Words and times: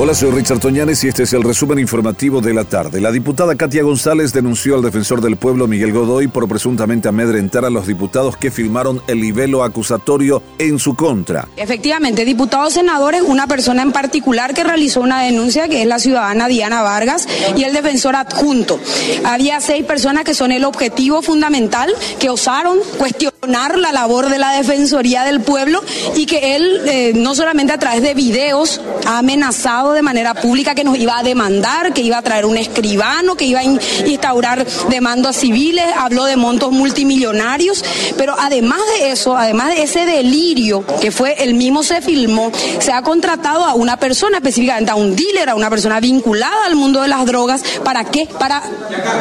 Hola, 0.00 0.14
soy 0.14 0.30
Richard 0.30 0.60
Toñanes 0.60 1.02
y 1.02 1.08
este 1.08 1.24
es 1.24 1.32
el 1.32 1.42
resumen 1.42 1.80
informativo 1.80 2.40
de 2.40 2.54
la 2.54 2.62
tarde. 2.62 3.00
La 3.00 3.10
diputada 3.10 3.56
Katia 3.56 3.82
González 3.82 4.32
denunció 4.32 4.76
al 4.76 4.82
defensor 4.82 5.20
del 5.20 5.36
pueblo 5.36 5.66
Miguel 5.66 5.92
Godoy 5.92 6.28
por 6.28 6.46
presuntamente 6.46 7.08
amedrentar 7.08 7.64
a 7.64 7.70
los 7.70 7.88
diputados 7.88 8.36
que 8.36 8.52
firmaron 8.52 9.02
el 9.08 9.20
libelo 9.20 9.64
acusatorio 9.64 10.40
en 10.60 10.78
su 10.78 10.94
contra. 10.94 11.48
Efectivamente, 11.56 12.24
diputados 12.24 12.74
senadores, 12.74 13.22
una 13.22 13.48
persona 13.48 13.82
en 13.82 13.90
particular 13.90 14.54
que 14.54 14.62
realizó 14.62 15.00
una 15.00 15.22
denuncia 15.22 15.66
que 15.66 15.82
es 15.82 15.88
la 15.88 15.98
ciudadana 15.98 16.46
Diana 16.46 16.82
Vargas 16.82 17.26
y 17.56 17.64
el 17.64 17.72
defensor 17.72 18.14
adjunto. 18.14 18.78
Había 19.24 19.60
seis 19.60 19.84
personas 19.84 20.22
que 20.22 20.32
son 20.32 20.52
el 20.52 20.64
objetivo 20.64 21.22
fundamental 21.22 21.92
que 22.20 22.30
osaron 22.30 22.78
cuestionar 22.98 23.76
la 23.76 23.90
labor 23.90 24.28
de 24.28 24.38
la 24.38 24.52
Defensoría 24.52 25.24
del 25.24 25.40
Pueblo 25.40 25.82
y 26.14 26.26
que 26.26 26.54
él 26.54 26.82
eh, 26.86 27.12
no 27.16 27.34
solamente 27.34 27.72
a 27.72 27.78
través 27.78 28.02
de 28.02 28.14
videos 28.14 28.80
ha 29.04 29.18
amenazado 29.18 29.87
de 29.92 30.02
manera 30.02 30.34
pública 30.34 30.74
que 30.74 30.84
nos 30.84 30.98
iba 30.98 31.18
a 31.18 31.22
demandar, 31.22 31.92
que 31.92 32.02
iba 32.02 32.18
a 32.18 32.22
traer 32.22 32.46
un 32.46 32.56
escribano, 32.56 33.34
que 33.34 33.44
iba 33.44 33.60
a 33.60 33.64
instaurar 33.64 34.66
demandas 34.88 35.36
civiles, 35.36 35.84
habló 35.96 36.24
de 36.24 36.36
montos 36.36 36.72
multimillonarios, 36.72 37.84
pero 38.16 38.34
además 38.38 38.80
de 38.98 39.10
eso, 39.10 39.36
además 39.36 39.68
de 39.68 39.82
ese 39.82 40.04
delirio 40.04 40.84
que 41.00 41.10
fue 41.10 41.42
el 41.42 41.54
mismo 41.54 41.82
se 41.82 42.00
filmó, 42.02 42.50
se 42.80 42.92
ha 42.92 43.02
contratado 43.02 43.64
a 43.64 43.74
una 43.74 43.96
persona, 43.96 44.38
específicamente 44.38 44.90
a 44.90 44.94
un 44.94 45.16
dealer, 45.16 45.48
a 45.48 45.54
una 45.54 45.70
persona 45.70 46.00
vinculada 46.00 46.66
al 46.66 46.76
mundo 46.76 47.02
de 47.02 47.08
las 47.08 47.24
drogas, 47.26 47.62
¿para 47.84 48.04
qué? 48.04 48.28
Para 48.38 48.62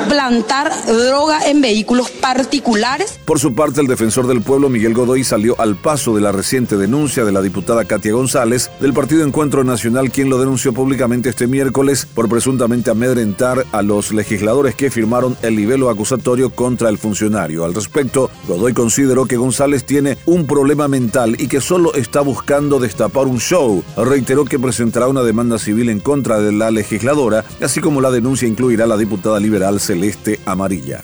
plantar 0.09 0.71
droga 0.85 1.47
en 1.47 1.61
vehículos 1.61 2.09
particulares. 2.09 3.19
Por 3.25 3.39
su 3.39 3.53
parte, 3.53 3.81
el 3.81 3.87
defensor 3.87 4.27
del 4.27 4.41
pueblo, 4.41 4.69
Miguel 4.69 4.93
Godoy, 4.93 5.23
salió 5.23 5.59
al 5.59 5.75
paso 5.75 6.15
de 6.15 6.21
la 6.21 6.31
reciente 6.31 6.77
denuncia 6.77 7.23
de 7.23 7.31
la 7.31 7.41
diputada 7.41 7.85
Katia 7.85 8.13
González 8.13 8.69
del 8.79 8.93
Partido 8.93 9.23
Encuentro 9.23 9.63
Nacional, 9.63 10.11
quien 10.11 10.29
lo 10.29 10.39
denunció 10.39 10.56
públicamente 10.57 11.29
este 11.29 11.47
miércoles 11.47 12.05
por 12.05 12.27
presuntamente 12.27 12.89
amedrentar 12.89 13.65
a 13.71 13.81
los 13.81 14.11
legisladores 14.11 14.75
que 14.75 14.89
firmaron 14.89 15.37
el 15.41 15.55
libelo 15.55 15.89
acusatorio 15.89 16.49
contra 16.49 16.89
el 16.89 16.97
funcionario. 16.97 17.63
Al 17.63 17.73
respecto, 17.73 18.29
Godoy 18.47 18.73
consideró 18.73 19.25
que 19.25 19.37
González 19.37 19.85
tiene 19.85 20.17
un 20.25 20.47
problema 20.47 20.87
mental 20.87 21.35
y 21.39 21.47
que 21.47 21.61
solo 21.61 21.93
está 21.93 22.21
buscando 22.21 22.79
destapar 22.79 23.27
un 23.27 23.39
show. 23.39 23.83
Reiteró 23.95 24.45
que 24.45 24.59
presentará 24.59 25.07
una 25.07 25.23
demanda 25.23 25.59
civil 25.59 25.89
en 25.89 25.99
contra 25.99 26.39
de 26.39 26.51
la 26.51 26.71
legisladora, 26.71 27.45
así 27.61 27.79
como 27.79 28.01
la 28.01 28.11
denuncia 28.11 28.47
incluirá 28.47 28.85
a 28.85 28.87
la 28.87 28.97
diputada 28.97 29.39
liberal 29.39 29.79
Celeste 29.79 30.39
Amarilla. 30.45 31.01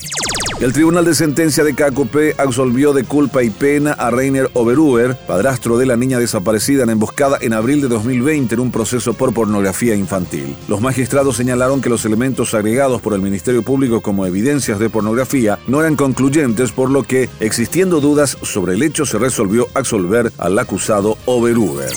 El 0.64 0.72
Tribunal 0.72 1.04
de 1.04 1.14
Sentencia 1.14 1.66
de 1.66 1.76
Cacopé 1.76 2.36
absolvió 2.38 2.94
de 2.94 3.04
culpa 3.04 3.44
y 3.44 3.50
pena 3.50 3.92
a 3.92 4.10
Rainer 4.12 4.50
Oberuer, 4.54 5.18
padrastro 5.28 5.78
de 5.78 5.86
la 5.86 5.98
niña 5.98 6.20
desaparecida 6.20 6.84
en 6.84 6.90
emboscada 6.90 7.38
en 7.42 7.52
abril 7.52 7.82
de 7.82 7.90
2020 7.90 8.56
en 8.56 8.62
un 8.62 8.72
proceso 8.72 9.14
por 9.14 9.34
pornografía 9.34 9.94
infantil. 9.94 10.56
Los 10.70 10.80
magistrados 10.80 11.36
señalaron 11.36 11.82
que 11.82 11.90
los 11.90 12.06
elementos 12.06 12.54
agregados 12.54 13.02
por 13.02 13.14
el 13.14 13.22
Ministerio 13.22 13.62
Público 13.62 14.00
como 14.00 14.26
evidencias 14.26 14.80
de 14.80 14.90
pornografía 14.90 15.60
no 15.68 15.82
eran 15.82 15.98
concluyentes, 15.98 16.72
por 16.72 16.90
lo 16.90 17.04
que, 17.04 17.30
existiendo 17.42 18.00
dudas 18.00 18.38
sobre 18.42 18.76
el 18.76 18.84
hecho, 18.84 19.06
se 19.06 19.20
resolvió 19.20 19.68
absolver 19.74 20.32
al 20.38 20.58
acusado 20.58 21.18
Oberuer. 21.26 21.92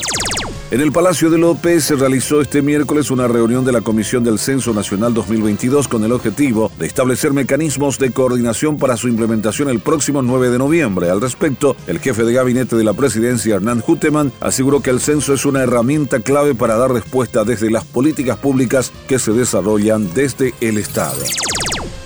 En 0.68 0.80
el 0.80 0.90
Palacio 0.90 1.30
de 1.30 1.38
López 1.38 1.84
se 1.84 1.94
realizó 1.94 2.40
este 2.40 2.60
miércoles 2.60 3.12
una 3.12 3.28
reunión 3.28 3.64
de 3.64 3.70
la 3.70 3.82
Comisión 3.82 4.24
del 4.24 4.40
Censo 4.40 4.74
Nacional 4.74 5.14
2022 5.14 5.86
con 5.86 6.02
el 6.02 6.10
objetivo 6.10 6.72
de 6.76 6.88
establecer 6.88 7.32
mecanismos 7.32 8.00
de 8.00 8.10
coordinación 8.10 8.76
para 8.76 8.96
su 8.96 9.06
implementación 9.06 9.68
el 9.68 9.78
próximo 9.78 10.22
9 10.22 10.50
de 10.50 10.58
noviembre. 10.58 11.08
Al 11.08 11.20
respecto, 11.20 11.76
el 11.86 12.00
jefe 12.00 12.24
de 12.24 12.32
gabinete 12.32 12.74
de 12.74 12.82
la 12.82 12.94
presidencia, 12.94 13.54
Hernán 13.54 13.80
Huteman, 13.86 14.32
aseguró 14.40 14.80
que 14.80 14.90
el 14.90 14.98
censo 14.98 15.34
es 15.34 15.46
una 15.46 15.62
herramienta 15.62 16.18
clave 16.18 16.56
para 16.56 16.76
dar 16.76 16.90
respuesta 16.90 17.44
desde 17.44 17.70
las 17.70 17.84
políticas 17.84 18.36
públicas 18.36 18.90
que 19.06 19.20
se 19.20 19.30
desarrollan 19.30 20.12
desde 20.14 20.52
el 20.60 20.78
Estado. 20.78 21.22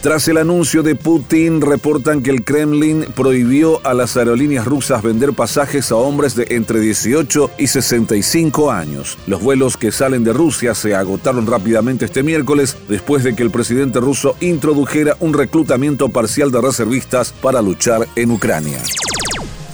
Tras 0.02 0.28
el 0.28 0.38
anuncio 0.38 0.82
de 0.82 0.94
Putin, 0.94 1.60
reportan 1.60 2.22
que 2.22 2.30
el 2.30 2.42
Kremlin 2.42 3.04
prohibió 3.14 3.86
a 3.86 3.92
las 3.92 4.16
aerolíneas 4.16 4.64
rusas 4.64 5.02
vender 5.02 5.34
pasajes 5.34 5.92
a 5.92 5.96
hombres 5.96 6.34
de 6.34 6.46
entre 6.50 6.80
18 6.80 7.50
y 7.58 7.66
65 7.66 8.70
años. 8.70 9.18
Los 9.26 9.42
vuelos 9.42 9.76
que 9.76 9.92
salen 9.92 10.24
de 10.24 10.32
Rusia 10.32 10.74
se 10.74 10.94
agotaron 10.94 11.46
rápidamente 11.46 12.06
este 12.06 12.22
miércoles 12.22 12.78
después 12.88 13.24
de 13.24 13.36
que 13.36 13.42
el 13.42 13.50
presidente 13.50 14.00
ruso 14.00 14.36
introdujera 14.40 15.18
un 15.20 15.34
reclutamiento 15.34 16.08
parcial 16.08 16.50
de 16.50 16.62
reservistas 16.62 17.32
para 17.32 17.60
luchar 17.60 18.08
en 18.16 18.30
Ucrania 18.30 18.80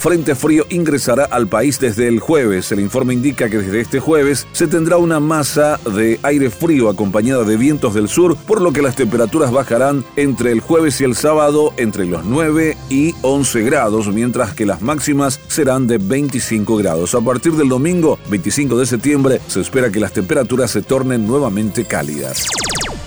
frente 0.07 0.37
frío 0.37 0.65
ingresará 0.69 1.25
al 1.25 1.49
país 1.49 1.81
desde 1.81 2.07
el 2.07 2.21
jueves. 2.21 2.71
El 2.71 2.79
informe 2.79 3.13
indica 3.13 3.51
que 3.51 3.59
desde 3.59 3.81
este 3.81 3.99
jueves 3.99 4.47
se 4.53 4.69
tendrá 4.69 4.99
una 4.99 5.19
masa 5.19 5.81
de 5.97 6.21
aire 6.23 6.49
frío 6.49 6.89
acompañada 6.89 7.43
de 7.43 7.57
vientos 7.57 7.93
del 7.93 8.09
sur, 8.09 8.37
por 8.37 8.61
lo 8.61 8.73
que 8.73 8.83
las 8.83 8.95
temperaturas 8.95 9.51
bajarán 9.51 10.05
entre 10.15 10.53
el 10.53 10.61
jueves 10.61 11.01
y 11.01 11.05
el 11.05 11.17
sábado 11.17 11.75
entre 11.77 12.05
los 12.05 12.25
9 12.25 12.77
y 12.89 13.17
11 13.23 13.63
grados, 13.65 14.07
mientras 14.15 14.55
que 14.55 14.65
las 14.65 14.81
máximas 14.81 15.41
serán 15.49 15.89
de 15.89 15.99
25 15.99 16.77
grados. 16.77 17.17
A 17.17 17.21
partir 17.21 17.55
del 17.55 17.69
domingo 17.69 18.17
25 18.31 18.79
de 18.79 18.87
septiembre 18.87 19.41
se 19.49 19.61
espera 19.61 19.91
que 19.91 19.99
las 19.99 20.13
temperaturas 20.13 20.71
se 20.71 20.83
tornen 20.83 21.27
nuevamente 21.27 21.85
cálidas. 21.85 22.47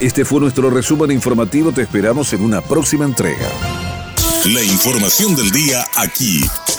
Este 0.01 0.25
fue 0.25 0.41
nuestro 0.41 0.69
resumen 0.69 1.11
informativo, 1.11 1.71
te 1.71 1.81
esperamos 1.81 2.33
en 2.33 2.43
una 2.43 2.59
próxima 2.59 3.05
entrega. 3.05 3.47
La 4.47 4.61
información 4.63 5.33
del 5.37 5.49
día 5.51 5.85
aquí 5.95 6.43